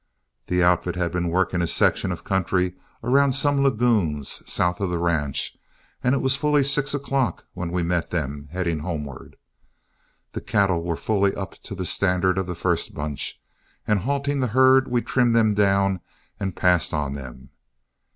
The 0.47 0.63
outfit 0.63 0.95
had 0.95 1.11
been 1.11 1.27
working 1.27 1.61
a 1.61 1.67
section 1.67 2.11
of 2.11 2.23
country 2.23 2.73
around 3.03 3.33
some 3.33 3.61
lagoons, 3.63 4.41
south 4.51 4.81
of 4.81 4.89
the 4.89 4.97
ranch, 4.97 5.55
and 6.03 6.15
it 6.15 6.23
was 6.23 6.35
fully 6.35 6.63
six 6.63 6.95
o'clock 6.95 7.45
when 7.53 7.71
we 7.71 7.83
met 7.83 8.09
them, 8.09 8.47
heading 8.51 8.79
homeward. 8.79 9.35
The 10.31 10.41
cattle 10.41 10.83
were 10.83 10.95
fully 10.95 11.35
up 11.35 11.53
to 11.61 11.75
the 11.75 11.85
standard 11.85 12.39
of 12.39 12.47
the 12.47 12.55
first 12.55 12.95
bunch, 12.95 13.39
and 13.85 13.99
halting 13.99 14.39
the 14.39 14.47
herd 14.47 14.87
we 14.87 15.03
trimmed 15.03 15.35
them 15.35 15.53
down 15.53 15.99
and 16.39 16.55
passed 16.55 16.95
on 16.95 17.13
them. 17.13 17.51